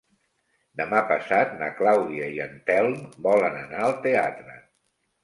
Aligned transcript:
Demà 0.79 1.01
passat 1.11 1.53
na 1.59 1.67
Clàudia 1.81 2.29
i 2.37 2.39
en 2.47 2.55
Telm 2.71 2.97
volen 3.27 3.59
anar 3.61 3.85
al 3.89 3.95
teatre. 4.07 4.57